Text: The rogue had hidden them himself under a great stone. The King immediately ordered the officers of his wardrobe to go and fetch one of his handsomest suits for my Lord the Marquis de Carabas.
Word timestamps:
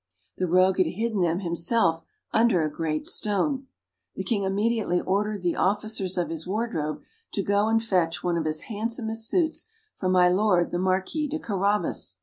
The 0.39 0.47
rogue 0.47 0.79
had 0.79 0.87
hidden 0.87 1.21
them 1.21 1.41
himself 1.41 2.03
under 2.33 2.63
a 2.65 2.71
great 2.71 3.05
stone. 3.05 3.67
The 4.15 4.23
King 4.23 4.41
immediately 4.45 4.99
ordered 4.99 5.43
the 5.43 5.55
officers 5.55 6.17
of 6.17 6.29
his 6.31 6.47
wardrobe 6.47 7.03
to 7.33 7.43
go 7.43 7.67
and 7.67 7.83
fetch 7.83 8.23
one 8.23 8.35
of 8.35 8.45
his 8.45 8.61
handsomest 8.61 9.27
suits 9.29 9.67
for 9.93 10.09
my 10.09 10.27
Lord 10.27 10.71
the 10.71 10.79
Marquis 10.79 11.27
de 11.27 11.37
Carabas. 11.37 12.15